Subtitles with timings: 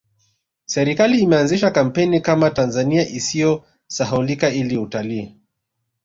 [0.65, 5.35] serikali imeanzisha kampeni Kama tanzania isiyo sahaulika ili utalii